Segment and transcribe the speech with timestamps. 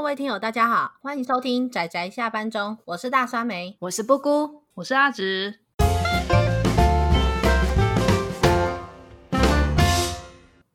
[0.00, 5.60] 各位听友，大家好，欢迎收听仔仔下班中，我是大酸梅，我是布姑，我是阿直。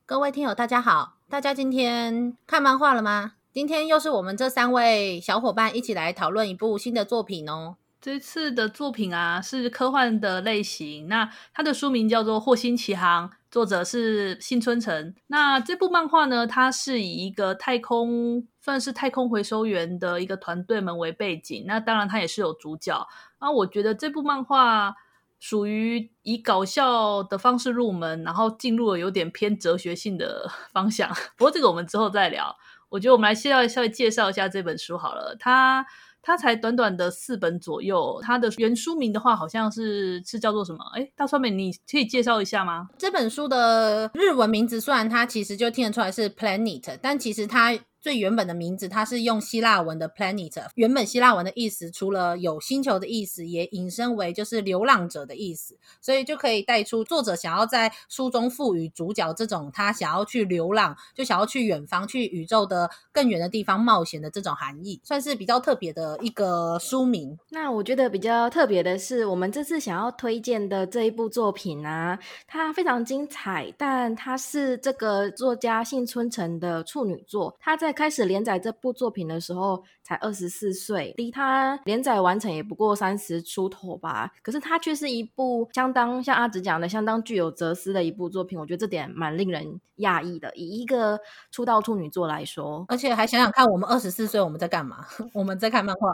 [0.05, 3.31] 各位听友，大家好，大家今天看漫画了吗？
[3.51, 7.78] 今天又是我们这三位小伙伴一起来讨论一部新的作品哦。
[8.06, 13.28] 这次的作品啊，是科幻的类型，那它的书名叫做《霍星启航》。
[13.49, 15.15] 作者是幸村成。
[15.26, 21.64] 那这部漫画呢，它是以一个太空，算是太空回收员的一个团队们为背景。
[21.66, 23.08] 那当然，它也是有主角。
[23.41, 24.94] 那我觉得这部漫画
[25.40, 31.09] 属于以搞笑的方式入门，然后进入了有点偏哲学性的 方向。
[31.36, 32.56] 不过这个我们之后再聊。
[32.90, 35.36] 我觉得我们来先要稍微介绍一下这本书好了。
[35.40, 35.84] 它
[36.26, 40.84] 它才短短的四本左右，它的原书名的话好像是是叫做什么？
[40.96, 42.90] 哎，大川美，你可以介绍一下吗？
[42.98, 47.78] 这本书的日文名字虽然它其实就听得出来是 Planet，但其实它。
[48.05, 50.68] 最原本的名字，它是用希腊文的 planet。
[50.76, 67.36] 原本希腊文的意思，除了有星球的意思，也引申为就是流浪者的意思，所以就可以带出作者想要在书中赋予主角这种他想要去流浪，就想要去远方、去宇宙的更远的地方冒险的这种含义，算是比较特别的一个书名。
[67.50, 77.95] 那我觉得比较特别的是，我们这次想要推荐的这一部作品啊，它非常精彩，但它是这个作家幸村城的处女作，他在。
[77.96, 84.32] 开始连载这部作品的时候才二十四岁，离他连载完成也不过三十出头吧。
[84.44, 88.60] 可是他却是一部相当像阿直讲的，相当具有哲思的一部作品。
[88.60, 90.52] 我觉得这点蛮令人讶异的。
[90.56, 95.06] 以一个出道处女作来说，而且还想想看，我们二十四岁我们在干嘛？
[95.34, 96.14] 我们在看漫画，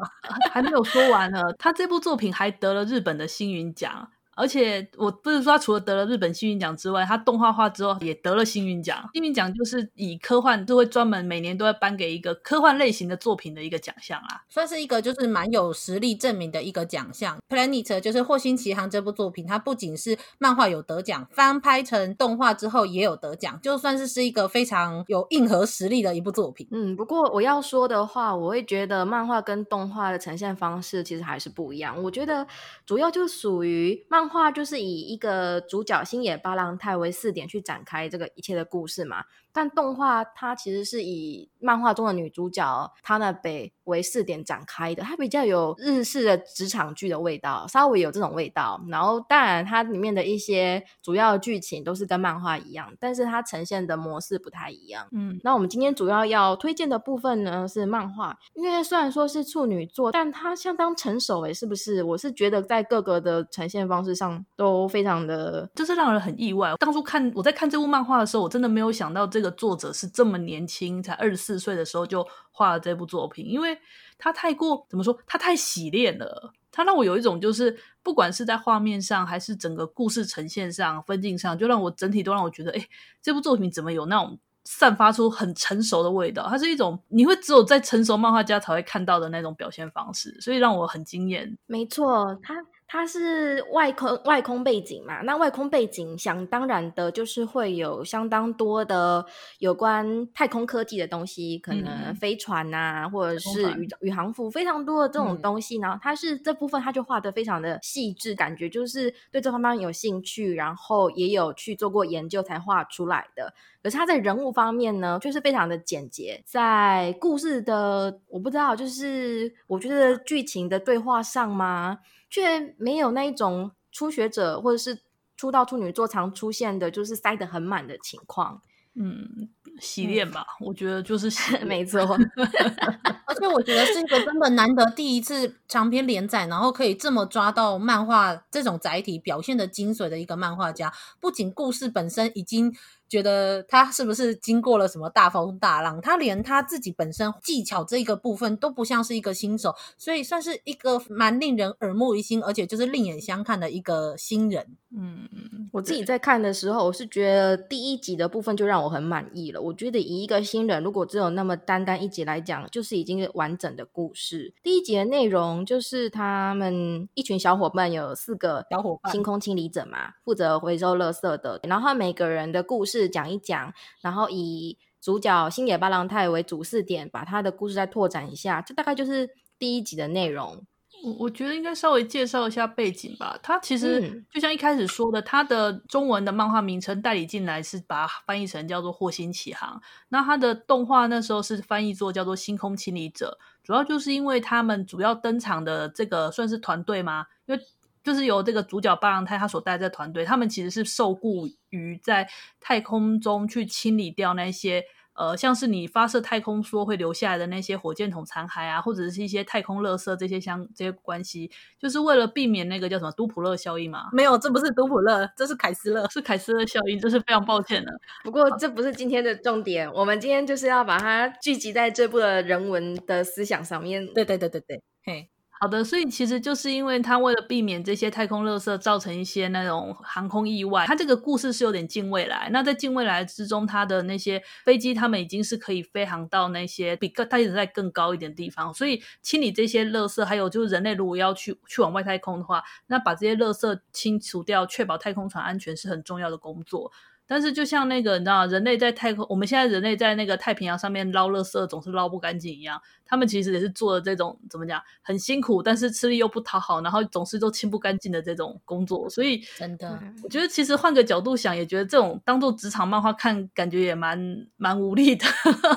[0.52, 1.42] 还没有说完呢。
[1.58, 4.10] 他这部作品还得了日本的星云奖。
[4.42, 9.08] 而且我不是说他除了得了日本幸运奖之外，他动画化之后也得了幸运奖。
[9.14, 17.38] 幸运奖就是以科幻就会专门每年都会颁给一个科幻类型的作品的一个奖项啦，算是一个就是蛮有实力证明的一个奖项。
[17.48, 26.68] Planet 就是霍星奇航这部作品，它不仅是漫画有得奖，翻拍成动画之后也有得奖，就算是是一个非常有硬核实力的一部作品。
[26.72, 32.02] 嗯，不过我要说的话，我会觉得漫画跟动画的呈现方式其实还是不一样。
[32.02, 32.48] 我觉得
[32.88, 34.31] 主要就属于漫。
[34.32, 39.26] 话就是以一个主角星野八郎太为试点去展开这个一切的故事嘛。
[39.54, 48.82] 但动画它其实是以漫画中的女主角她那北为试点展开的，它比较有日式的职场剧的味道，稍微有这种味道。
[48.88, 55.08] 然后当然它里面的一些主要剧情都是跟漫画一样，但是它呈现的模式不太一样。
[55.12, 62.02] 嗯，那我们今天主要要推荐的部分呢是漫画，因为虽然说是处女座，但它相当成熟诶，是不是？
[62.04, 66.74] 我是觉得在各个的呈现方式上都非常的，就是让人很意外。
[66.78, 69.41] 当初看我在看这部漫画的时候，我真的没有想到这。
[69.42, 73.76] 这个作者是这么年轻，才二十四岁的时候就画了这部作品，因为
[74.20, 82.88] 他太过怎么说，他太洗练了，他让我有一种就是，不管是在画面上，还是整个故事呈现上、分镜上，就让我整体都让我觉得，哎，
[83.20, 86.48] 这部作品怎么有那种散发出很成熟的味道？
[86.48, 91.58] 它是一种你会只有在成熟漫画家才会看到的那种表现方式，所以让我很惊艳。
[91.66, 92.54] 没错，他。
[92.94, 95.22] 它是外空外空背景嘛？
[95.22, 99.26] 那外空背景想当然的就是会有相当多的
[99.60, 105.78] 有关太空科技的东西，可能飞船啊，嗯、或者是宇宇航服，非常多的这种东西。
[105.78, 113.54] 嗯、然后它是这部分，它就画的非常的细致，感觉就是对这方面有兴趣，然后也有去做过研究才画出来的。
[113.82, 122.00] 可是它在人物方面呢，就是非常的简洁，在故事的我不知道，就是我觉得剧情的对话上吗？
[122.32, 125.02] 却没有那一种初学者或者是
[125.38, 128.62] 出道处女座常出现的，就是塞得很满的情况。
[128.96, 129.50] 嗯，
[129.80, 132.02] 洗练吧，嗯、我觉得就是洗 没错。
[133.28, 140.92] 而且我觉得是一个根本难得第一次长篇连载，然后可以这么抓到漫画这种载体表现的精髓的一个漫画家。
[141.20, 142.74] 不仅故事本身已经。
[143.12, 146.00] 觉得他是不是经过了什么大风大浪？
[146.00, 154.66] 他连他自己本身技巧这一个部分都不像是一个新手，所以算是一个蛮令人耳目一新，而且就是另眼相看的一个新人。
[154.96, 159.62] 嗯，我自己在看的时候，我是觉得第一集的部分就让我很满意了。
[159.62, 164.54] 我觉得以一个新人，如果只有那么单单一集来讲，就是已经完整的故事。
[164.62, 173.10] 第一集的内容就是他们一群小伙伴有四个小伙伴，星空清理者嘛，负责回收垃圾的，然后每个人的故事。
[173.10, 179.30] 讲一讲，然后以主角星野八郎太为主视点，把他的故事再拓展一下，这大概就是
[179.60, 180.64] 第一集的内容。
[181.04, 183.38] 我我觉得应该稍微介绍一下背景吧。
[183.42, 189.78] 它其实就像一开始说的，它的中文的漫画名称代理进来是把它翻译成叫做《惑星起航》，
[190.10, 197.26] 那它的动画那时候是翻译作叫做《星空清理者》，主要就是因为他们主要登场的这个算是团队吗？
[197.46, 197.62] 因为
[198.04, 204.84] 就是由这个主角八郎太他所带的团队，他们其实是受雇于在太空中去清理掉那些。
[205.22, 214.10] 呃，像是你发射太空梭会留下来的那些火箭筒残骸啊，或者是一些太空垃圾这些相这些关系，就是为了避免那个叫什么都普勒效应嘛？
[214.14, 217.92] 没有，这不是都普勒，这是凯斯勒，是凯斯勒效应，这是非常抱歉的。
[218.24, 224.04] 不过这不是今天的重点，我们今天就是要把它聚集在这部的人文的思想上面。
[224.14, 225.31] 对对对对对，嘿。
[225.62, 232.50] 好的，所以其实就是因为他为了避免这些太空垃圾造成一些那种航空意外，他这个故事是有点近未来。
[232.52, 238.74] 那在近未来之中，他的那些飞机，他们已经是可以飞航到那些比更它一直在更高一点的地方。
[238.74, 246.92] 所以清理这些垃圾，还有就是人类如果要去去往外太空的话，那把这些垃圾清除掉，确保太空船安全是很重要的工作。
[247.32, 259.10] 但是就像那个你知道，人类在太空，我们现在人类在那个太平洋上面捞垃圾总是捞不干净一样，他们其实也是做了这种怎么讲，很辛苦，但是吃力又不讨好，然后总是都清不干净的这种工作。
[259.10, 264.20] 所以真的，我觉得其实换个角度想，也觉得这种当做职场漫画看，感觉也蛮
[264.58, 265.26] 蛮无力的。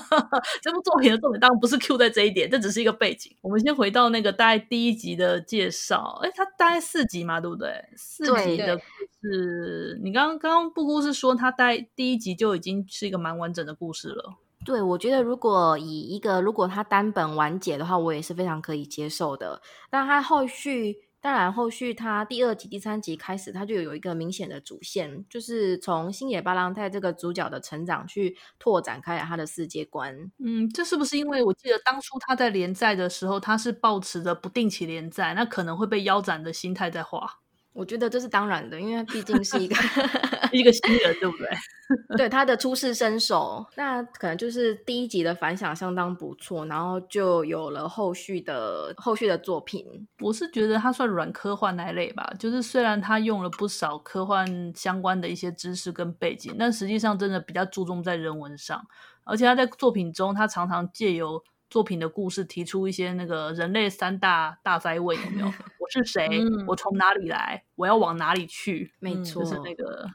[0.61, 3.33] 这部作品的重点当然不是 Q 在这一点，这只是一个背景。
[3.43, 7.85] 我们先回到那个大概第一集的介绍，哎，它大概四集嘛，对不对？
[7.95, 8.81] 四集的。
[9.27, 14.35] 是你刚刚刚刚布姑是说他在第一集就已经是一个蛮完整的故事了。
[14.65, 19.61] 对，我觉得如果以一个如果他单本完结的话，我也是非常可以接受的。
[19.91, 30.31] 但他后续当然后续他第二集、第三集开始，他就有一个明显的主线，就是从星野八郎太这个主角的成长去拓展开来他的世界观。
[30.39, 37.41] 嗯，这是不是因为我记得当初他在连载的时候，他是抱持着不定期连载，那可能会被腰斩的心态在画？
[37.75, 39.75] 我觉得这是当然的，因为毕竟是一个
[40.53, 41.49] 一个新人，对不对？
[42.17, 49.85] 对他的初试身手，那可能就是第一集的反响相当不错，然后就有了后续的后续的作品。
[50.21, 58.81] 我是觉得他算软科幻那一类吧，就是虽然他用了不少科幻相关的一些知识跟背景，但实际上真的比较注重在人文上，
[59.25, 61.43] 而且他在作品中，他常常借由
[61.75, 65.47] 作品的故事提出一些那个人类三大大灾问，有没有？
[65.81, 66.29] 我是谁？
[66.31, 67.65] 嗯、我从哪里来？
[67.75, 68.93] 我要往哪里去？
[69.01, 70.09] 没错，就是那个，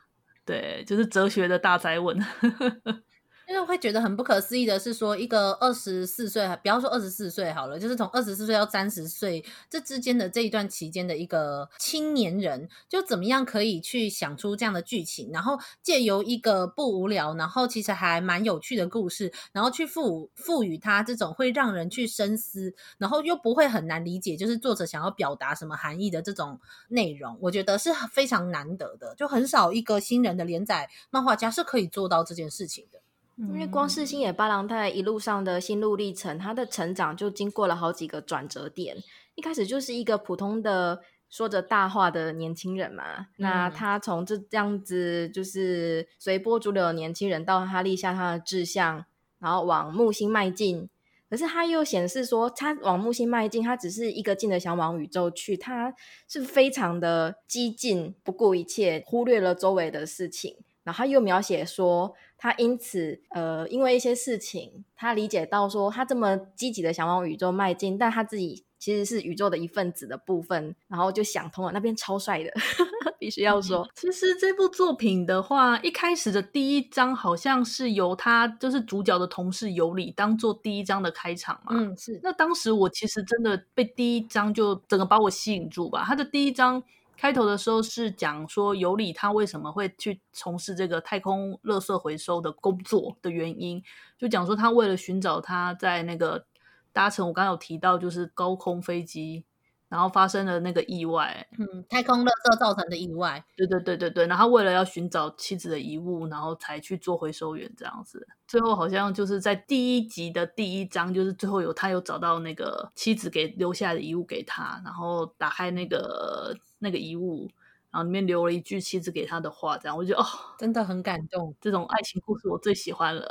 [0.46, 2.18] 对，就是哲学的大灾问。
[3.50, 26.60] 因为会觉得很不可思议的是，说一个二十四岁，不要说二十四岁好了，就是从二十四岁到三十岁这之间的这一段期间的一个青年人，就怎么样可以去想出这样的剧情，然后借由一个不无聊，然后其实还蛮有趣的故事，然后去赋赋予它这种会让人去深思，然后又不会很难理解，就是作者想要表达什么含义的这种
[26.90, 33.00] 内容，我觉得是非常难得的，就很少一个新人的连载漫画家是可以做到这件事情的。
[33.40, 38.98] 因为光是星野八郎太一路上的心路历程，他的成长就经过了好几个转折点。
[39.36, 41.00] 一开始就是一个普通的
[41.30, 49.06] 说着大话的年轻人嘛，嗯、那他从这这样子就是随波逐流的年轻人，到他立下他的志向，
[49.40, 50.90] 然后往木星迈进。
[51.30, 55.94] 可是他又显示说，他往木星迈进，他只是一个劲的想往宇宙去，他
[56.28, 60.58] 是非常的激进，不顾一切，忽略了周围的事情。
[60.84, 72.52] 然后他又描写说，他因此，呃，因为一些事情，他理解到说，他这么积极的想往宇宙迈进，但他自己其实是宇宙的一份子的部分，然后就想通了，那边超帅的，
[73.20, 73.80] 必须要说。
[73.80, 81.74] 嗯，其实这部作品的话，一开始的第一章好像是由他就是主角的同事尤里当做第一章的开场嘛。
[81.76, 82.20] 嗯，是。
[82.24, 86.82] 那当时我其实真的被第一章就整个把我吸引住吧，他的第一章。
[87.20, 93.84] 开头的时候是讲说尤里他为什么会去从事这个太空垃圾回收的工作的原因，
[94.18, 96.46] 就讲说他为了寻找他在那个
[96.94, 99.44] 搭乘我刚刚有提到就是高空飞机。
[99.90, 104.28] 然后发生了那个意外，嗯，太空垃圾造成的意外，对对对对对。
[104.28, 108.28] 然后为了要寻找妻子的遗物，然后才去做回收员这样子。
[108.48, 117.50] 最后好像就是在第一集的第一章，就是最后有他有找到那个妻子给留下来的遗物给他，然后打开那个那个遗物。
[117.92, 120.26] 然后里面留了一句妻子给他的话，这样我觉得哦，
[120.60, 121.56] 真的很感动。
[121.60, 123.28] 这种爱情故事我最喜欢了。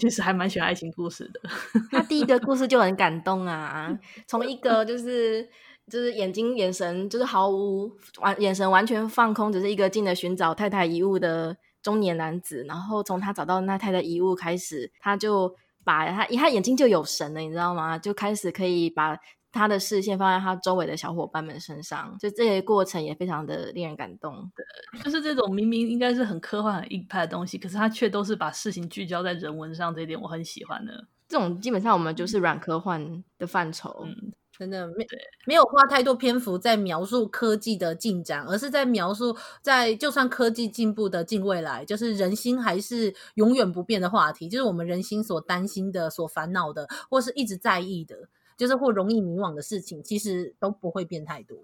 [0.00, 1.40] 其实还蛮喜欢爱情故事的。
[1.92, 5.48] 他第一个故事就很感动啊，从一个就是
[5.88, 15.54] 就是眼睛眼神就是毫无完眼神完全放空，只是一个劲的寻找太太遗物的中年男子，然后从他找到那太太遗物开始，他就。
[15.82, 17.98] 把他，他眼睛就有神了，你知道吗？
[17.98, 19.16] 就开始可以把
[19.52, 24.50] 他的视线放在他周围的小伙伴们身上，就这些过程也非常的令人感动。
[24.54, 31.06] 对，就是这种明明应该是很科幻、很硬派的东西，可是他却都是把事情聚焦在人文上，这一点我很喜欢的。
[31.28, 34.04] 这种基本上我们就是软科幻的范畴。
[34.06, 34.32] 嗯。
[34.58, 35.06] 真的没
[35.46, 48.28] 没有花太多篇幅在描述科技的进展，而是在描述在就算科技进步的近未来，就是人心还是永远不变的话题，就是我们人心所担心的、所烦恼的，或是一直在意的，
[48.60, 51.56] 就是或容易迷惘的事情，其实都不会变太多，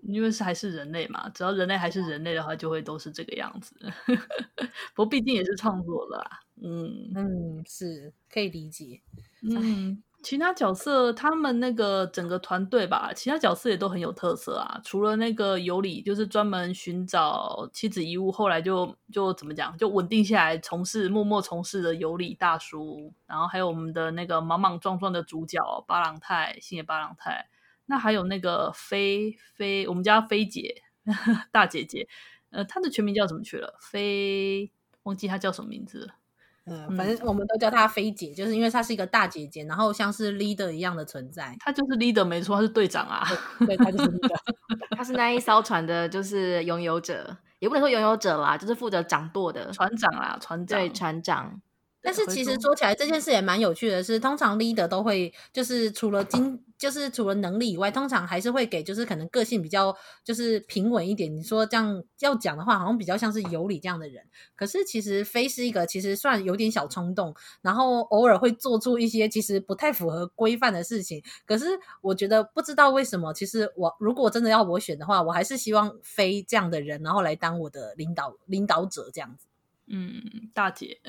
[0.00, 3.74] 因为是还是人类嘛，只要人类还是人类的话，就会都是这个样子。
[4.96, 9.02] 不过毕竟也是创作了啦，嗯嗯，是可以理解，
[9.42, 10.02] 嗯。
[10.22, 14.80] 其他角色，他们那个整个团队吧，其他角色也都很有特色啊。
[14.84, 23.12] 除了那个尤里，就是专门寻找妻子遗物，后来就就怎么讲，就稳定下来从事默默从事的尤里大叔。
[23.26, 27.48] 然后还有我们的那个莽莽撞撞的主角八郎泰，星野巴郎泰。
[27.86, 30.82] 那还有那个菲菲，我们家菲姐
[31.52, 32.06] 大姐姐，
[32.50, 33.78] 呃，她的全名叫什么去了？
[33.80, 34.70] 菲，
[35.04, 36.17] 忘记她叫什么名字了。
[36.70, 41.56] 嗯，反正我们都叫她菲姐，就是因为她是一个大姐姐，然后像是 leader 一样的存在。
[41.60, 43.26] 她就是 leader，没错，她是队长啊。
[43.66, 44.38] 对，她就是 leader，
[44.96, 51.60] 她是那一艘船的，就是拥有者，也不能说拥有者啦，就是负责掌舵的船长啦，船长，对，船长。
[52.00, 61.36] 但是其实说起来这件事也蛮有趣的是，是通常 leader 都会就是除了经就是除了能力以外，通常还是会给就是可能个性比较就是平稳一点。
[61.36, 64.24] 你说这样要讲的话，好像比较像是有理这样的人。
[64.54, 71.20] 可是其实飞是一个其实算有点小冲动，然后偶尔会做出一些其实不太符合规范的事情。
[71.44, 71.66] 可是
[72.00, 79.47] 我觉得不知道为什么，其实我如果真的要我选的话，我还是希望飞这样的人，然后来当我的领导领导者这样子。
[79.90, 81.00] 嗯，大姐，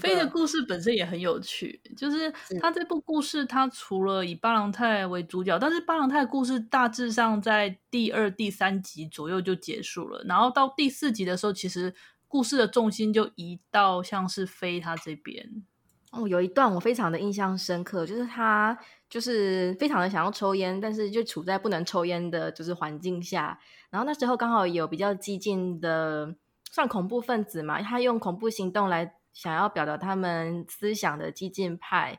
[0.00, 1.80] 飞的故事本身也很有趣。
[1.96, 10.24] 就是他这部故事，他除了以巴郎泰为主角，但是巴郎泰的故事大致上在第二、第三集左右就结束了。
[10.26, 11.94] 然后到第四集的时候，其实
[12.26, 15.62] 故事的重心就移到像是飞他这边。
[16.10, 18.76] 哦，有一段我非常的印象深刻，就是他
[19.08, 23.56] 就是非常的想要抽烟，但是就处在不能抽烟的就是环境下。
[23.90, 26.34] 然后那时候刚好有比较激进的。
[26.74, 27.80] 算恐怖分子嘛？
[27.80, 32.18] 他用恐怖行动来想要表达他们思想的激进派，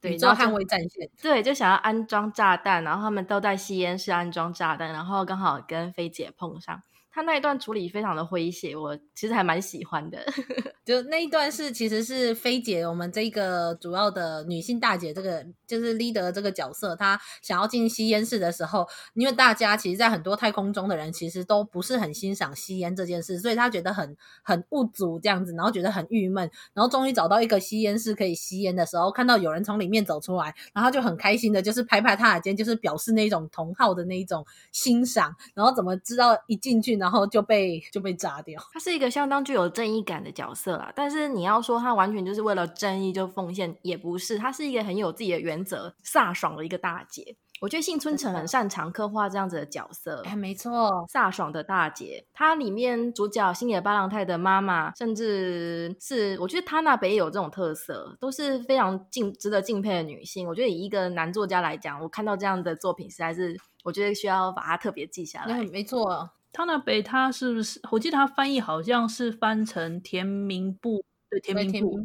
[0.00, 6.80] 对，宇宙捍卫战线，对，就想要安装炸弹，然后他们都在吸烟室安装炸弹，然后刚好跟菲姐碰上。
[7.18, 10.24] 他那一段处理非常的诙谐，我其实还蛮喜欢的。
[10.86, 38.62] 就那一段是，其实是菲姐，我们这个主要的女性大姐，这个就是 leader 这个角色，她想要进吸烟室的时候，因为大家其实，在很多太空中的人其实都不是很欣赏吸烟这件事，所以她觉得很很不足这样子，然后觉得很郁闷，然后终于找到一个吸烟室可以吸烟的时候，看到有人从里面走出来，然后就很开心的，就是拍拍他的肩，就是表示那种同好的那一种欣赏，然后怎么知道一进去呢，然后就被就被炸掉。
[38.70, 44.36] 他是一个相当具有正义感的角色啦，但是你要说他完全就是为了正义就奉献，也不是。
[44.36, 47.34] 他是一个很有自己的原则、飒爽的一个大姐。
[47.62, 50.22] 我觉得幸村城很擅长刻画这样子的角色。
[50.26, 52.26] 哎，没错，飒爽的大姐。
[52.34, 60.46] 她里面主角星野八郎太的妈妈，甚至是我觉得她那边也有这种特色，都是非常敬值得敬佩的女性。
[60.46, 65.64] 我觉得以一个男作家来讲，我看到这样的作品，实在是我觉得需要把它特别记下来。
[65.64, 66.28] 没错。
[66.52, 67.80] 他那北，他是不是？
[67.90, 72.04] 我记得他翻译好像是翻成田明部，对，田明部，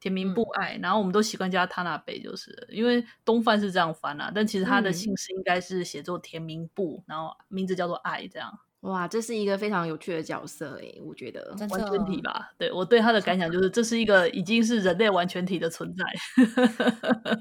[0.00, 0.78] 田明部爱。
[0.82, 8.52] 然后我们都习惯叫他那北，就是因为东贩是这样翻啊，但其实他的姓氏应该是写作田明部，然后名字叫做爱，这样。
[8.80, 12.50] 哇，这是一个非常有趣的角色诶，我觉得完全体吧。
[12.58, 16.04] 对，我对他的感想就是， 这是一个已经是人类完全体的存在。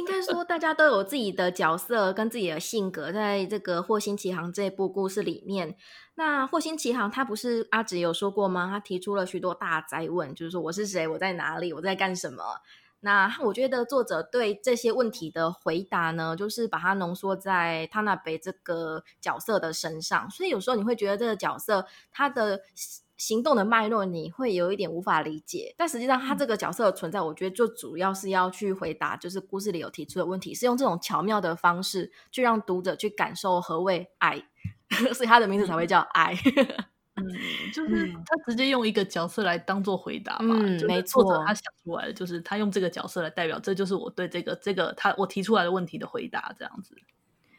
[0.00, 5.76] 应该说，大家都有自己的角色跟自己的性格，在这个《霍星骑航》这部故事里面。
[6.14, 8.68] 那《霍星骑航》他不是阿直有说过吗？
[8.70, 12.42] 他提出了许多大哉问，就是说我是谁，我在哪里，我在干什么。
[13.00, 20.30] 那我觉得作者对这些问题的回答呢，就是把它浓缩在他那北这个角色的身上。
[20.30, 22.62] 所以有时候你会觉得这个角色他的。
[23.20, 34.42] 行动的脉络你会有一点无法理解，但实际上他这个角色的存在，我觉得就主要是要去回答，就是故事里有提出的问题，是用这种巧妙的方式去让读者去感受何谓爱，
[35.12, 36.34] 所以他的名字才会叫爱。
[37.16, 37.26] 嗯，
[37.74, 46.94] 就是他直接用一个角色来当做回答嘛，嗯，没错，他想出来的就是他用这个角色来代表，这就是我对这个这个他我提出来的问题的回答，这样子。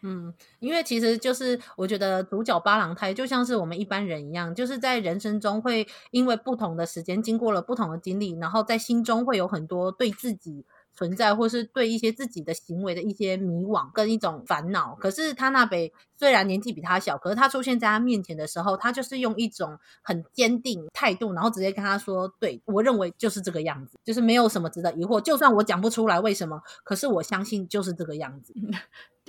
[0.04, 14.96] 嗯，因为其实就是我觉得主角八郎太就像是我们一般人一样，就是在人生中会因为不同的时间经过了不同的经历，然后在心中会有很多对自己存在或是对一些自己的行为的一些迷惘跟一种烦恼。
[15.00, 25.22] 可是他那北虽然年纪比他小，可是他出现在他面前的时候，他就是用一种很坚定态度，然后直接跟他说：“对，我认为就是这个样子，就是没有什么值得疑惑。
[25.22, 28.54] 就算我讲不出来为什么，可是我相信就是这个样子。”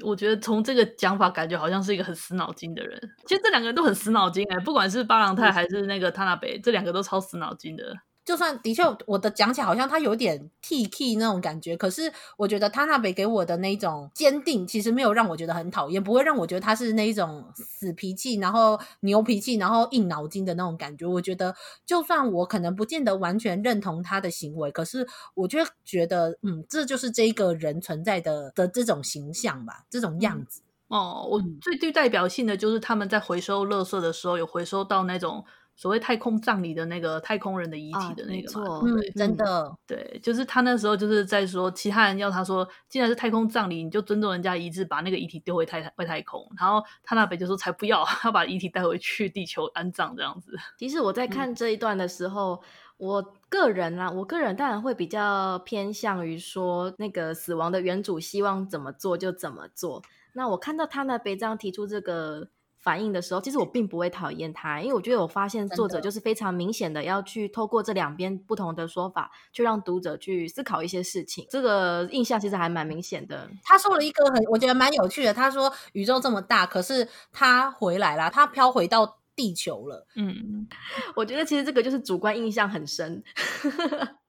[0.03, 2.99] 我觉得从这个讲法，感觉好像是一个很死脑筋的人。
[3.27, 7.95] 其实这两个人都很死脑筋哎，不管是巴朗泰还是那个塔纳北，这两个都超死脑筋的。
[8.25, 21.05] 就算的确，我的讲起来好像他有点 T K 那种感觉，可是我觉得他那边给我的那种坚定，其实没有让我觉得很讨厌，不会让我觉得他是那一种死脾气，然后牛脾气，然后硬脑筋的那种感觉。
[21.05, 21.53] 我觉得，
[21.85, 30.63] 就算我可能不见得完全认同他的行为，可是我就觉得，嗯，这就是这个人存在的的这种形象吧，这种样子。
[30.91, 35.45] 嗯、哦，我最具代表性的就是他们在回收垃圾的时候，有回收到那种。
[35.83, 46.49] 所谓太空葬礼的那个太空人的遗体的那个嘛，啊、对、嗯，真的，对，就是他那时候就是在说，其他人要他说，既然是太空葬礼，你就尊重人家遗志，把那个遗体丢回太外太空。
[46.57, 50.57] 然后他那边就说才不要， 要把遗体带回去地球安葬这样子。
[50.79, 52.61] 其实我在看这一段的时候，嗯、
[52.99, 60.01] 我个人啊，我个人当然会比较偏向于说，那个死亡的原主希望怎么做就怎么做。
[60.35, 62.51] 那我看到他那边这样提出这个。
[62.83, 71.47] 反应的时候，其实我并不会讨厌他，因为我觉得我发现作者就是非常明显的要去透过这两边不同的说法，去让读者去思考一些事情。
[71.49, 73.49] 这个印象其实还蛮明显的。
[73.63, 75.33] 他说了一个很，我觉得蛮有趣的。
[75.33, 80.07] 他说宇宙这么大，可是他回来了，他飘回到地球了。
[80.17, 80.67] 嗯，
[81.15, 83.23] 我觉得其实这个就是主观印象很深。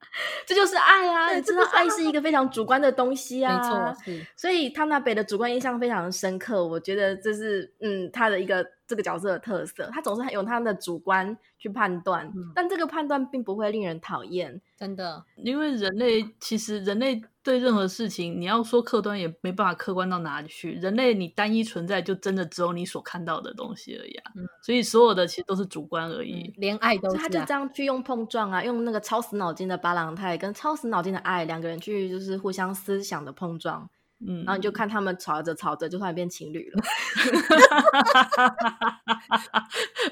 [0.46, 1.34] 这就是爱啊！
[1.34, 17.22] 你知道，爱是一个非常主观的东西啊，没错，所以他那北的主观印象非常的深刻，我觉得这是嗯他的一个这个角色的特色，他总是用他的主观去判断，嗯，但这个判断并不会令人讨厌，真的，因为人类其实人类。
[17.44, 20.76] 对任何事情，你要说客观也没办法客观到哪里去。
[20.76, 24.32] 人类你单一存在，就真的只有你所看到的东西而已啊。
[24.38, 27.20] 嗯、所以所有的其实都是主观而已，嗯、连爱都是、啊。
[27.20, 33.90] 他就这样去用碰撞啊，用那个超死脑筋的巴郎泰跟超死脑筋的爱两个人去就是互相思想的碰撞。
[34.28, 36.84] 嗯，然后你就看他们吵着吵着就突然变情侣了，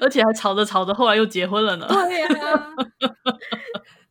[0.00, 1.86] 而且还吵着吵着后来又结婚了呢。
[1.88, 2.74] 对呀、 啊。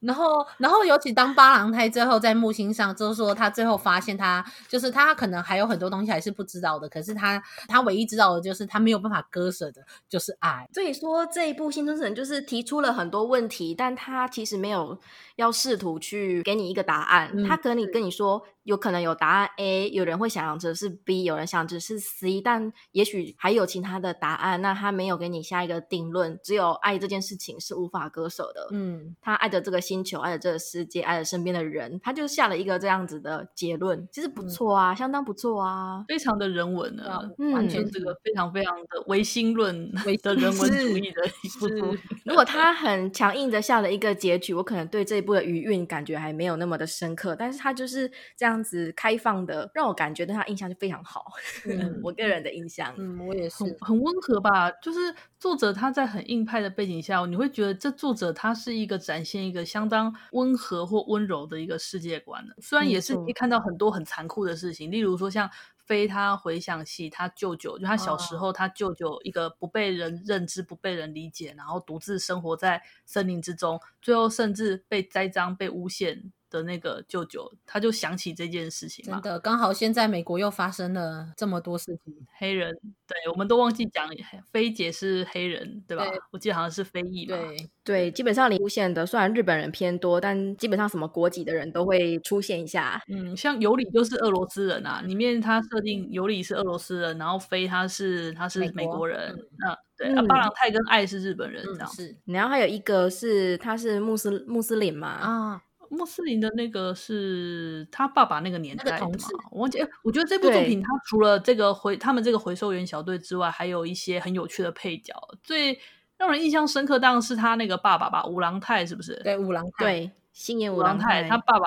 [0.01, 10.67] 然后，然后尤其当八郎太最后在木星上，就是说他最后发现他就是他可能还有很多东西还是不知道的，可是他他唯一知道的就是他没有办法割舍的，就是爱。
[10.73, 14.99] 所以说这一部《幸存者》就是提出了很多问题，但他其实没有
[15.41, 18.43] 要试图去给你一个答案，嗯、他可能跟你说。
[18.63, 24.61] 有可能有答案 A，有人会想象着是 B，有人想着是 C，但也许还有其他的答案。
[24.61, 28.67] 那他没有给你下一个定论，只有爱这件事情是无法割舍的。
[28.71, 34.07] 嗯，他爱着这个星球，爱着这个世界，爱着身边的人，他就下了一个这样子的结论。
[34.11, 41.97] 其实不错啊，嗯、相当不错啊，非常的人文啊，嗯、完全这个非常非常的唯心论的人文主义的一部。
[42.25, 47.35] 如果他很强硬的下了一个结局，我可能对这一部的余韵感觉还没有那么的深刻。
[47.35, 48.51] 但是他就是这样。
[48.51, 51.23] 这样子开放的，让我感觉对他印象就非常好。
[51.65, 54.69] 嗯， 我个人的印象，嗯，我也是很很温和吧。
[54.81, 54.99] 就是
[55.39, 62.53] 作者他在很硬派的背景下，你会觉得这作者他是一个展现一个相当温和或温柔的一个世界观的。
[62.59, 65.49] 虽然也是可以看到很多很残酷的事情，嗯、例如说像
[65.85, 76.31] 飞他回想起他舅舅，就他小时候他舅舅一个不被人认知、不被人理解，然后独自生活在森林之中，最后甚至被栽赃、被诬陷。
[76.51, 79.03] 的那个舅舅，他就想起这件事情。
[79.03, 82.13] 真的，刚好现在美国又发生了这么多事情。
[82.37, 82.71] 黑人，
[83.07, 84.07] 对，我们都忘记讲，
[84.51, 86.05] 菲姐是黑人，对吧？
[86.05, 87.37] 对，我记得好像是非裔嘛。
[87.37, 93.01] 对对，基本上零出现的虽然日本人偏多，但基本上什么国籍的人都会出现一下。
[93.07, 99.35] 嗯，像尤里就是俄罗斯人啊，里面他设定尤里是俄罗斯人，然后菲他是他是美国人。
[99.57, 102.15] 那、嗯、对，嗯、啊，八郎泰跟爱是日本人，这样、嗯、是。
[102.25, 105.61] 然后还有一个是他是穆斯穆斯林嘛啊。
[105.91, 109.11] 穆斯林的那个是他爸爸那个年代的嘛？
[109.51, 109.77] 我忘记。
[110.03, 115.13] 我觉得这部作品，他除了这个回他们这个回收员小队之外，还有一些很有趣的配角。
[115.43, 115.77] 最
[116.17, 119.15] 让人印象深刻当然是他那个爸爸吧，五郎太是不是？
[119.23, 119.85] 对，五郎太。
[119.85, 121.65] 对，星野五郎太，他爸爸，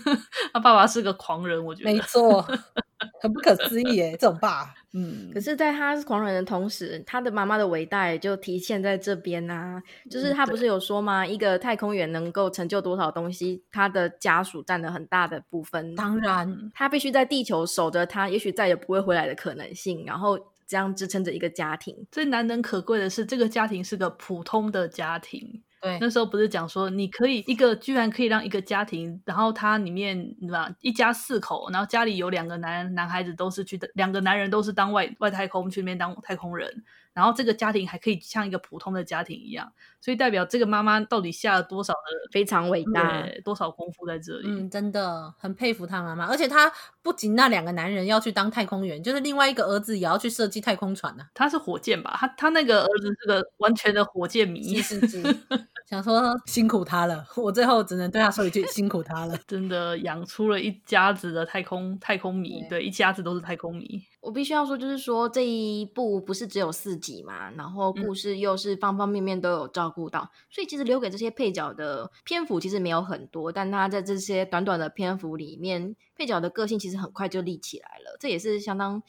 [0.52, 1.90] 他爸爸是个狂人，我觉得。
[1.90, 2.46] 没错。
[3.20, 4.74] 很不可思议耶，这种爸。
[4.94, 9.82] 嗯，可是，在他是狂人的同时，他的妈妈的伟大也就体现在这边啊。
[10.10, 11.26] 就是他不是有说吗？
[11.26, 15.94] 一个太空员能够成就多少东西，他的家属占了很大的部分。
[15.94, 22.06] 当然，他必须在地球守着他，也许再也不会回来的可能性，然后这样支撑着一个家庭。
[22.10, 25.62] 最难能可贵的是，这个家庭是个普通的家庭。
[25.82, 36.84] 对，那时候不是讲说，你可以一个居然可以让一个家庭，然后他里面对吧，一家四口，然后家里有两个男男孩子都是去的，两个男人都是当外外太空去那边当太空人。
[37.12, 41.98] 然后这个家庭还可以像一个普通的家庭一样，所以代表这个妈妈到底下了多少的
[42.32, 44.48] 非常伟大，多少功夫在这里。
[44.48, 46.26] 嗯，真的很佩服他妈妈。
[46.26, 46.70] 而且他
[47.02, 51.30] 不仅那两个男人要去当太空员，就是另外一个儿子也要去设计太空船呢、啊。
[51.32, 52.16] 他是火箭吧？
[52.18, 55.36] 他他那个儿子是个完全的火箭迷，是是是
[55.88, 57.24] 想说辛苦他了。
[57.36, 59.38] 我最后只能对他说一句辛苦他了。
[59.46, 64.02] 真的养出了一家子的太空太空迷，对，对，一家子都是太空迷。
[64.20, 79.00] 我必须要说，就是说这一部不是只有四集嘛，然后故事又是方方面面都有照顾到，所以其实留给这些配角的篇幅其实没有很多，但他在这些短短的篇幅里面，配角的个性其实很快就立起来了，这也是相当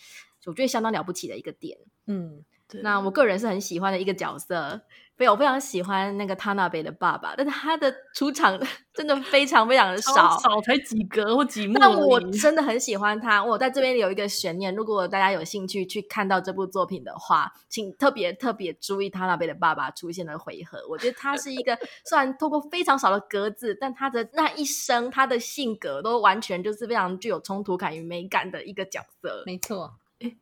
[0.46, 1.78] 我觉得相当了不起的一个点。
[2.06, 2.44] 嗯，
[2.82, 4.82] 那我个人是很喜欢的一个角色。
[5.16, 8.60] 非我非常喜欢那个他那边的爸爸，但是他的出场
[8.96, 11.78] 真的非常非常的少，少才几格或几幕。
[11.80, 13.44] 但我真的很喜欢他。
[13.44, 20.80] 我在这边有一个悬念，如果大家有兴趣去看到这部作品的话，请特别特别注意他那边的爸爸出现的回合。
[20.90, 29.44] 我觉得他是一个 虽然透过非常少的格子，但他的那一生，他的性格都完全就是非常具有冲突感与美感的一个角色。
[29.46, 30.38] 没错，诶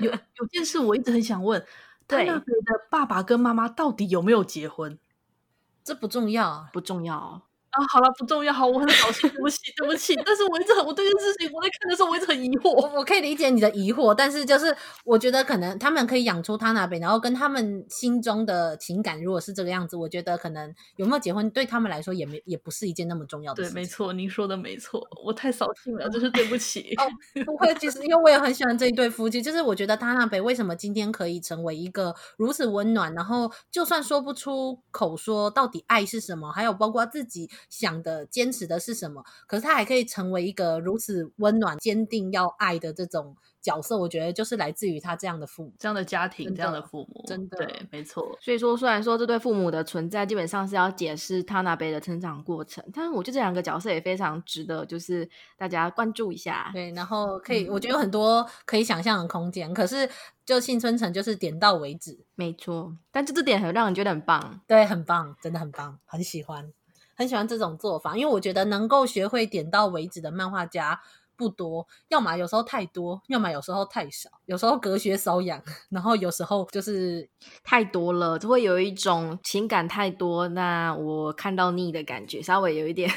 [0.00, 1.64] 有有件事我一直很想问。
[2.08, 4.98] 塔纳贝的爸爸跟妈妈到底有没有结婚？
[5.82, 7.48] 这不重要，不重要。
[7.76, 8.50] 啊，好了，不重要。
[8.52, 10.14] 好，我很扫兴，对不起，对不起。
[10.24, 12.70] 但是我一直很，我对这件事情，我在看的时候，我一直很疑惑。
[12.70, 23.74] 我，我可以理解你的疑惑，但是就是我觉得可能他们可以养出他那边，然后跟他们心中的情感，如果是这个样子，我觉得可能有没有结婚对他们来说也没也不是一件那么重要的事情。
[23.74, 26.94] 对，没错，您说的没错，我太扫兴了，真是对不起。
[26.96, 27.04] 哦，
[27.44, 38.46] 不会，其实因为我也很喜欢这一对夫妻，就是我觉得他那边为什么今天可以成为一个如此温暖，然后就算说不出口说到底爱是什么，还有包括自己想的坚。
[38.56, 39.22] 持的是什么？
[39.46, 43.98] 可是他还可以成为一个如此温暖、坚定要爱的这种角色。
[43.98, 47.24] 我觉得就是来自于他这样的父母、这样的家庭、这样的父母。
[47.26, 48.34] 真的，对，没错。
[48.40, 56.70] 所以说，虽然说这对父母的存在基本上是要解释他那边的成长过程，但是我觉得这两个角色也非常值得，就是大家关注一下。
[56.72, 59.70] 对，然后可以，我觉得有很多可以想象的空间。
[59.70, 60.08] 嗯、可是，
[60.46, 62.96] 就幸村城就是点到为止，没错。
[63.10, 66.72] 但就这点很让人觉得很棒，对，很棒，真的很棒，很喜欢。
[67.16, 71.00] 很喜欢这种做法，因为我觉得能够学会点到为止的漫画家
[71.34, 77.28] 不多，要么有时候太多，要么有时候太少，有时候隔靴搔痒，然后有时候就是
[77.64, 83.10] 太多了，就会有一种情感太多，那我看到腻的感觉，稍微有一点。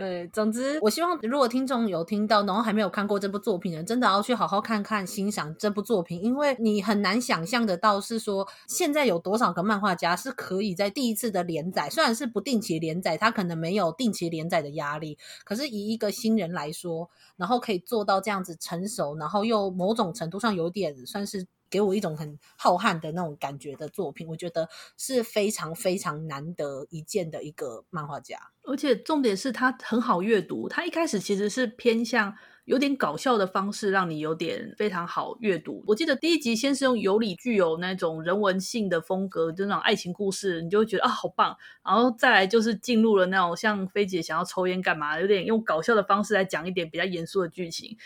[0.00, 21.46] 对，总之，我希望如果听众有听到，然后还没有看过这部作品的人，真的要去好好看看、欣赏这部作品，因为你很难想象得到，是说现在有多少个漫画家是可以在第一次的连载，虽然是不定期连载，他可能没有定期连载的压力，可是以一个新人来说，然后可以做到这样子成熟，然后又某种程度上有点算是。
[21.70, 28.36] 给我一种很浩瀚的那种感觉的作品，我觉得是非常非常难得一见的一个漫画家，
[28.70, 30.68] 而且重点是它很好阅读。
[30.68, 32.32] 它一开始其实是偏向
[32.66, 35.82] 有点搞笑的方式，让你有点非常好阅读。
[35.88, 41.56] 我记得第一集先是用有理具有那种人文性的风格，就那种爱情故事，你就会觉得啊好棒。
[41.84, 47.96] 然后再来就是进入了那种像菲姐想要抽烟干嘛，有点用搞笑的方式来讲一点比较严肃的剧情。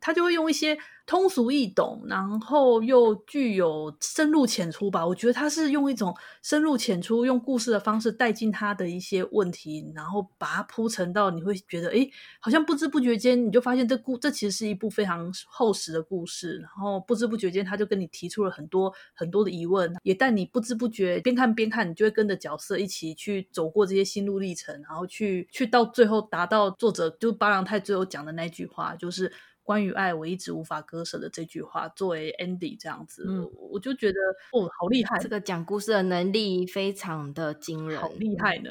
[0.00, 5.06] 他就会用一些通俗易懂，然后又具有深入浅出吧。
[5.06, 16.58] 我觉得他是用一种深入浅出，用故事的方式带进他的一些问题，然后把它铺陈到你会觉得，诶，好像不知不觉间你就发现这故这其实是一部非常厚实的故事。
[16.58, 29.32] 然后不知不觉间他就跟你提出了很多很多的疑问，也带你不知不觉边看边看，你就会跟着角色一起去走过这些心路历程，然后去去到最后达到作者就巴郎太最后讲的那句话，就是。
[29.68, 34.18] 关于爱，我一直无法割舍的这句话作为 ending 这样子，嗯，我就觉得
[34.52, 35.18] 哦，好厉害！
[35.18, 38.70] 这个讲故事的能力非常的惊人，好厉害呢。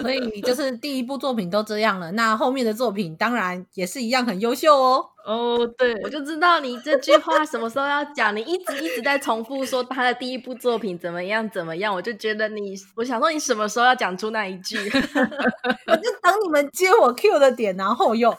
[0.00, 5.04] 所以就 是第一部作品都这样了，那后面的作品当然也是一样很优秀哦。
[5.26, 14.78] 哦，对，我就知道你这句话什么时候要讲，你一直一直在重复说他的第一部作品怎么样怎么样，我就觉得你，我想说你什么时候要讲出那一句？
[15.88, 18.34] 我就等你们接我 Q 的点，然后又。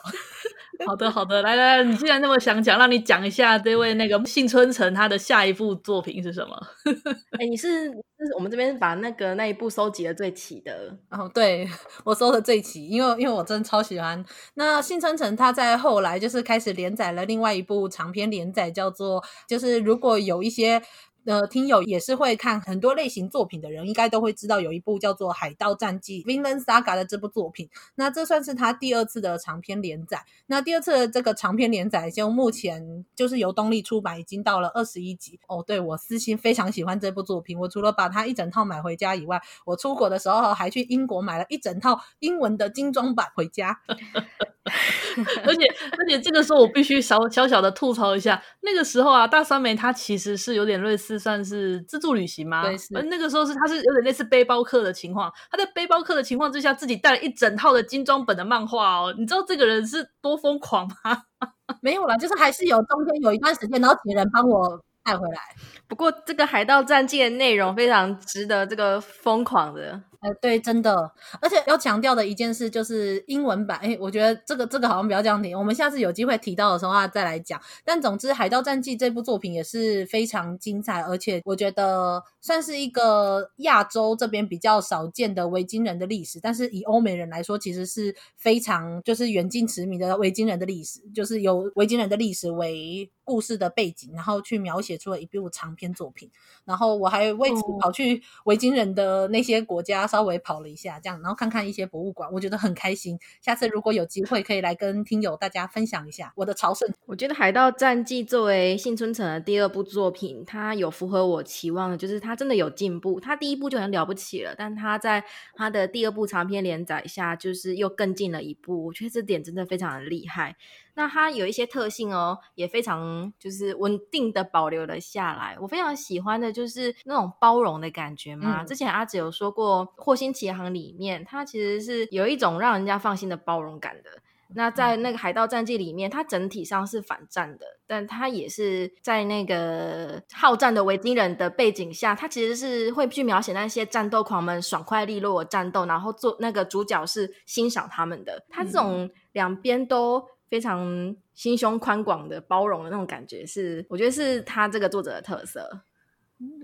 [0.85, 6.55] 好的，好的，来来来，你既然那么想讲，让你讲一下这位那个幸村城他的下一部作品是什么？
[7.37, 7.93] 哎、欸，你是是
[8.35, 11.67] 我们这边把那个那一部收集的最齐的哦，对，
[12.03, 14.23] 我收的最齐，因为因为我真的超喜欢。
[14.55, 20.81] 那幸村城他在后来就是开始连载了另外一部长篇连载，叫做就是如果有一些。
[21.25, 27.69] 呃，听友也是会看很多类型作品的人，应该都会知道有一部叫做《海盗战记》（Vinland Saga） 的这部作品。
[27.95, 30.25] 那这算是他第二次的长篇连载。
[30.47, 35.39] 那第二次的这个长篇连载，就目前就是由东立出版，已经到了二十一集。
[35.47, 37.59] 哦，对，我私心非常喜欢这部作品。
[37.59, 43.81] 我除了把它一整套买回家以外，我出国的时候还去英国买了一整套英文的精装版回家。
[45.45, 45.65] 而且
[45.97, 52.63] 而且这个时候我必须小小小的吐槽一下，那个时候啊，大三梅它其实是有点类似算是自助旅行嘛。
[52.63, 52.95] 对，是。
[52.95, 59.13] 而那个时候是他是有点类似背包客的情况，他在背包客的情况之下，自己带了一整套的精装本的漫画哦。
[59.17, 61.23] 你知道这个人是多疯狂吗？
[61.81, 65.39] 没有啦，就是还是有中间有一段时间，然后请人帮我带回来。
[65.87, 70.01] 不过这个《海盗战记》的内容非常值得这个疯狂的。
[70.21, 71.09] 呃，对，真的，
[71.41, 73.79] 而且要强调的一件事就是英文版。
[73.79, 77.61] 哎，我觉得这个这个好像不要这样提，我们下次有机会提到的时候啊再来讲。
[77.85, 86.37] 但总之，《海盗战记》这部作品也是非常精彩，而且我觉得算是一个亚洲这边比较少见的维京人的历史。
[86.41, 96.31] 但是以欧美人来说，其实是非常就是远近驰名的维京人的历史，就是由维京人的历史为故事的背景，然后去描写出了一部长篇作品。
[96.65, 99.99] 然后我还为此跑去维京人的那些国家。
[100.09, 103.19] 稍微跑了一下，这样，然后看看一些博物馆，我觉得很开心。
[103.41, 106.91] 下次如果有机会，可以来跟听友大家分享一下我的朝圣。
[107.05, 113.19] 我觉得《海盗战记》作为幸村城的第二部作品，它有符合我期望的，就是它真的有进步。
[113.19, 118.87] 它第一部就很了不起了，但它在它的第二部长篇连载下，就是又更进了一步。
[118.87, 120.55] 我觉得这点真的非常的厉害。
[120.99, 125.55] 那它有一些特性哦，也非常就是稳定的保留了下来。
[125.61, 128.61] 我非常喜欢的就是那种包容的感觉嘛。
[128.61, 134.09] 嗯、之前阿紫有说过，《霍星奇航》里面它其实是有一种让人家放心的包容感的。
[134.55, 148.43] 那在那个《海盗战记》里面，它整体上是反战的，但它也是在那个好战的维京人的背景下，它其实是会去描写那些战斗狂们爽快利落的战斗，然后做那个主角是欣赏他们的。
[148.49, 150.27] 它这种两边都。
[150.49, 155.81] 非常心胸宽广的、包容的那种感觉是，是我觉得是他这个作者的特色。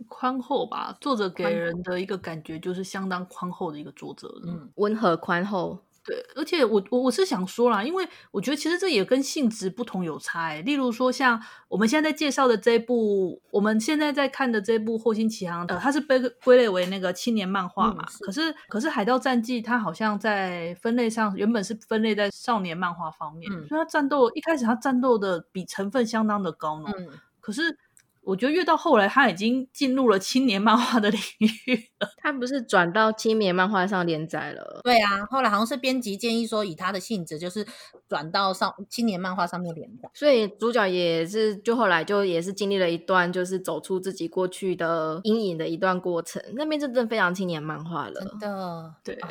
[0.07, 5.79] 宽厚吧，作者给人的一个感觉就是相当宽厚的一个作者，嗯，温和宽厚。
[6.05, 10.61] 对，而且我我我是想说啦，因为我觉得其实这也跟性质不同有差欸。
[10.61, 18.05] 例如说，像我们现在在介绍的这部，我们现在在看的这部《霍星奇航》，呃，它是被归类为那个青年漫画嘛。
[18.05, 26.91] 嗯、是可是，可是《海盗战记》它好像在分类上原本是分类在少年漫画方面，嗯、所以它战斗一开始它战斗的比成分相当的高呢。
[26.95, 27.09] 嗯，
[27.41, 27.79] 可是。
[28.25, 31.19] 我觉得越到后来，他已经进入了青年漫画的领
[31.67, 32.09] 域了。
[32.17, 34.81] 他不是转到青年漫画上连载了？
[34.83, 37.65] 对啊，后来好像是编辑建议说，以他的性质，就是
[38.09, 40.09] 转到上青年漫画上面连载。
[40.13, 46.41] 所以主角也是，就后来就也是经历了一段，就是走出自己过去的阴影的一段过程。
[46.55, 48.95] 那边真的非常青年漫画了，真的。
[49.03, 49.27] 对，哦、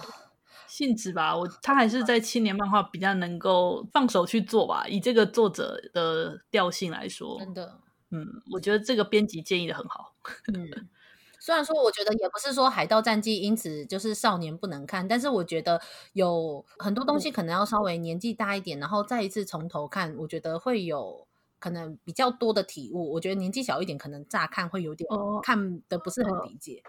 [0.68, 4.86] 性质吧，我他还是在青年漫画比较能够放手去做吧。
[4.86, 7.80] 以这个作者的调性来说，真的。
[8.14, 10.14] 嗯，我觉得这个编辑建议的很好。
[10.54, 10.68] 嗯，
[11.40, 15.80] 虽然说我觉得也不是说《海盗战记》因此就是少年不能看，但是我觉得
[16.12, 21.26] 有很多东西可能要稍微年纪大一点，然后再一次从头看，我觉得会有
[21.58, 23.12] 可能比较多的体悟。
[23.12, 25.08] 我觉得年纪小一点，可能乍看会有点
[25.42, 26.82] 看的不是很理解。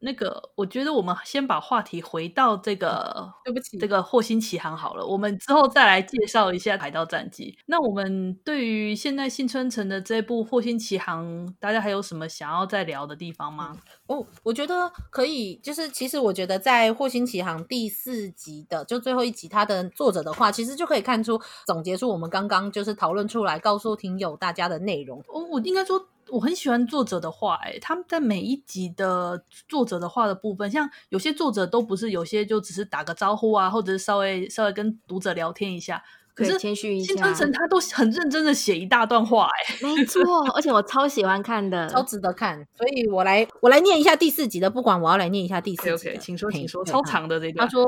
[0.00, 5.04] 那个，我觉得我们先把话题回到这个，对不起，这个霍星奇航好了。
[5.04, 7.56] 我们之后再来介绍一下《海盗战记》。
[7.66, 11.26] 那我们对于现在新村城的这部《霍星奇航》，
[11.58, 13.76] 大家还有什么想要再聊的地方吗？
[14.06, 25.18] 哦，我觉得可以，就是其实我觉得在《霍星奇航》第四集的就最后一集，它的作者的话，其实就可以看出总结出我们刚刚就是讨论出来，告诉听友大家的内容。
[25.28, 26.08] 哦，我应该说。
[26.30, 36.02] 我很喜欢作者的话，哎，他们在每一集的作者的话的部分，像有些作者都不是，有些就只是打个招呼啊，或者是稍微稍微跟读者聊天一下。
[36.34, 40.22] 可是幸村澄他都很认真的写一大段话，哎，没错，
[40.54, 42.56] 而且我超喜欢看的， 超值得看。
[42.76, 45.94] 所以我来我来念一下第四集的，不管我要来念一下第四集的。
[45.94, 47.66] OK，okay 请说，请说，超长的这段。
[47.66, 47.84] 他说。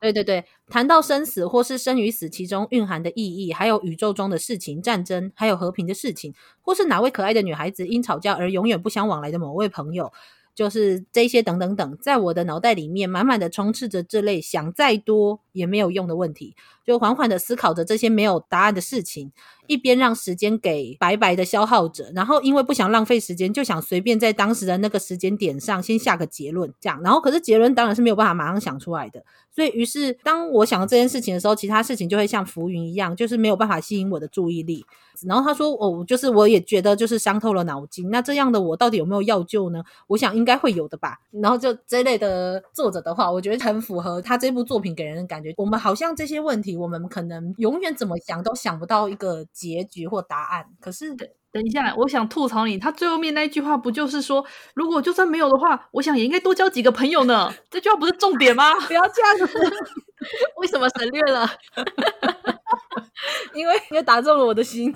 [0.00, 6.32] 对对对，谈到生死或是生与死，其中蕴含的意义，还有宇宙中的事情、战争，还有和平的事情，
[6.62, 10.10] 或是哪位可爱的女孩子因吵架而永远不相往来的某位朋友，
[10.54, 16.56] 就是这些等等等，在我的脑袋里面满满的充斥着这类想再多也没有用的问题。
[16.90, 19.30] 就缓缓的思考着这些没有答案的事情。
[19.68, 27.00] 一边让时间给白白的消耗着，然后因为不想浪费时间，就想随便在当时的那个时间点上先下个结论，这样。
[27.04, 29.22] 然后可是结论当然是没有办法马上想出来的，
[29.54, 34.84] 所以于是当我想到这件事情的时候，其他事情就会像浮云一样，就是没有办法吸引我的注意力。
[35.26, 38.08] 然后他说：“哦，就是我也觉得就是伤透了脑筋。
[38.10, 39.84] 那这样的我到底有没有药救呢？
[40.06, 41.18] 我想应该会有的吧。
[41.30, 45.52] 然后就这类的作者的话，我觉得很符合他这部作品给人的感觉。
[45.58, 57.52] 我们好像这些问题，我们可能永远怎么想都想不到一个。”结局或答案，可是等等一下，我想吐槽你，他最后面那一句话不就是说，如果就算没有的话，我想也应该多交几个朋友呢？
[57.68, 58.74] 这句话不是重点吗？
[58.86, 59.58] 不要这样子，
[60.58, 61.48] 为什么省略了？
[63.54, 64.94] 因为因为打中了我的心，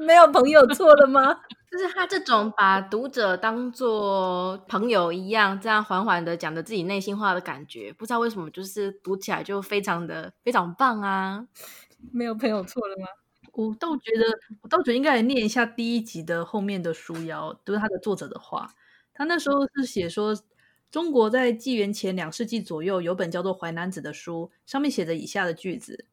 [0.00, 1.36] 没有朋友错了吗？
[1.72, 11.48] 就是他这种把读者当做朋友一样，这样缓缓的讲着自己内心话的感觉，不知道为什么，就是读起来就非常的非常棒啊！
[12.12, 13.06] 没有朋友错了吗？
[13.52, 18.68] 我倒觉得，我倒觉得应该来念一下第一集的后面的书腰，都、就是他的作者的话。
[19.14, 20.36] 他那时候是写说，
[20.90, 26.04] 中国在纪元前两世纪左右有本叫做《淮南子》的书，上面写着以下的句子：“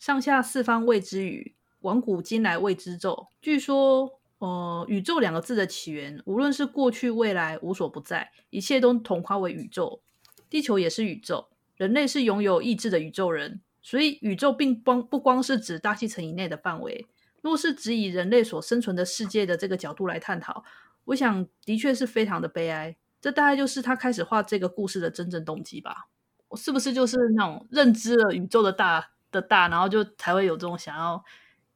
[0.00, 10.02] 上下四方谓之宇，往古今来谓之宙。”据说，呃，宇宙两个字的起源，无论是过去未来，无所不在，一切都统化为宇宙。
[10.50, 13.62] 地球也是宇宙，人类是拥有意志的宇宙人。
[13.80, 17.06] 所以，宇宙并光不光是指大气层以内的范围。
[17.40, 20.62] 若是只以人类所生存的世界的这个角度来探讨，
[21.06, 22.96] 我想的确是非常的悲哀。
[23.22, 26.08] 这大概就是他开始画这个故事的真正动机吧？
[26.56, 31.24] 是不是就是那种认知了宇宙的大的大，然后就才会有这种想要？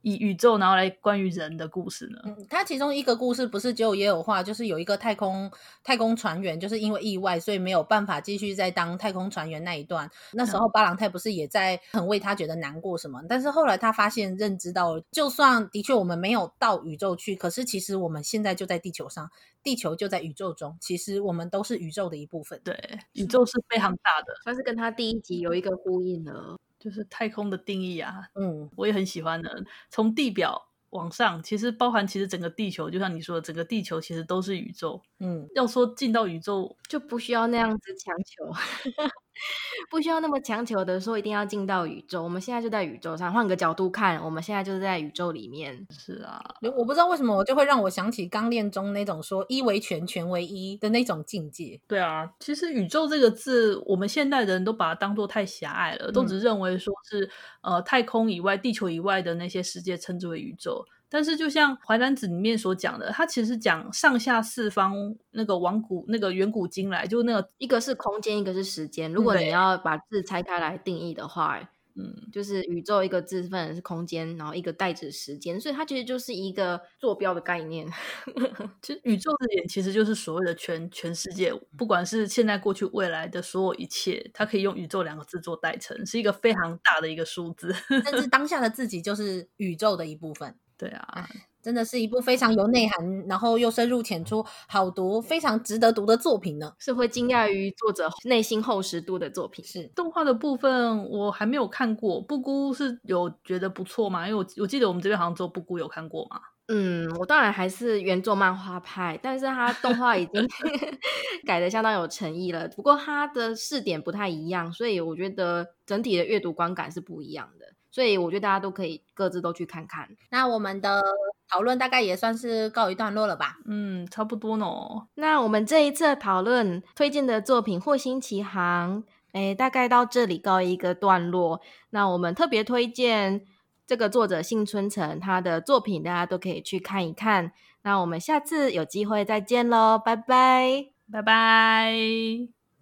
[0.08, 2.18] 以宇宙然后来关于人的故事呢？
[2.24, 5.50] 嗯，它其中一个故事不是就有也有话，就是有一个太空
[5.84, 10.10] 太空船员，就是因为意外，所以没有办法继续再当太空船员那一段。
[10.32, 13.20] 那时候巴朗泰不是也在很为他觉得难过什么？
[13.28, 19.30] 但是后来他发现认知到，就算的确我们没有到宇宙去，可是其实我们现在就在地球上，
[19.62, 22.60] 地球就在宇宙中，其实我们都是宇宙的一部分。
[22.64, 22.74] 对，
[23.12, 26.56] 宇宙是非常大的，算是跟他第一集有一个呼应了。
[26.78, 29.64] 就是太空的定义啊，嗯，我也很喜欢的。
[29.90, 30.60] 从地表
[30.90, 35.02] 往上，其实包含其实整个地球，就像你说的，整个地球其实都是宇宙。
[35.20, 38.52] 嗯，要说进到宇宙，就不需要那样子强求。
[39.90, 43.32] 不需要那么强求的说一定要进到宇宙，我们现在就在宇宙上。
[43.32, 45.86] 换个角度看，我们现在就是在宇宙里面。
[45.90, 46.42] 是啊，
[46.76, 51.80] 我不知道为什么我就会让我想起《钢炼》中那种说一为全，全为一的那种境界。
[51.86, 57.30] 对啊，其实宇宙这个字，我们现代人都把它当做太狭隘了，都只认为说是
[57.62, 60.84] 呃太空以外、地球以外的那些世界称之为宇宙。
[61.08, 64.94] 但是，就像《淮南子》里面所讲的，它其实讲上下四方
[65.30, 69.12] 那个往古那个远古今来，就那个一个是空间，一个是时间。
[69.12, 71.70] 如果你要把字拆开来定义的话。
[72.00, 77.88] 嗯，就是宇宙一个字分是空间，然后一个代指时间，所以它其实就是一个坐标的概念。
[78.80, 87.74] 其实宇宙的点其实就是所谓的全全世界，不管是现在、过去、未来的所有一切，它可以用宇宙两个字做代称，是一个非常大的一个数字。
[88.04, 90.54] 但是当下的自己就是宇宙的一部分。
[90.78, 91.26] 对啊。
[91.60, 96.72] 真的是一部非常有内涵，然后又深入浅出、好读、非常值得读的作品呢。
[96.78, 99.62] 是会惊讶于作者内心厚实度的作品。
[99.64, 104.26] 是动画的部分我还没有看过，布姑是有觉得不错吗？
[104.26, 106.40] 因为我我记得我们这边好像只有布姑有看过嘛。
[106.68, 110.46] 嗯，我当然还是原作漫画派，但是他动画已经
[111.44, 112.68] 改的相当有诚意了。
[112.68, 117.66] 不过他的视点不太一样，所以我觉得整体的阅读观感是不一样的。
[117.90, 120.08] 所以我觉得大家都可以各自都去看看。
[120.30, 121.02] 那我们的
[121.48, 123.56] 讨论大概也算是告一段落了吧？
[123.66, 124.66] 嗯，差不多呢。
[125.14, 131.60] 那我们这一次的讨论推荐的作品《霍星奇航》，诶，大概到这里告一个段落。
[131.90, 133.44] 那我们特别推荐
[133.86, 137.52] 这个作者幸村城，他的作品大家都可以去看一看。
[137.82, 141.94] 那我们下次有机会再见喽，拜拜，拜拜，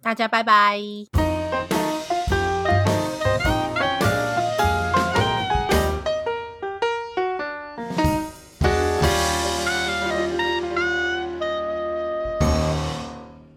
[0.01, 1.26] 大家拜拜。